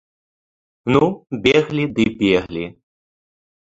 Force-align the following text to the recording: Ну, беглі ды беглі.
Ну, 0.95 1.03
беглі 1.45 1.85
ды 1.95 2.11
беглі. 2.25 2.65